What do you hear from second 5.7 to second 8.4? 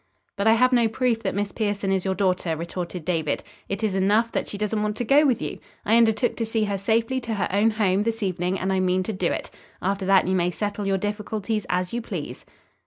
I undertook to see her safely to her own home, this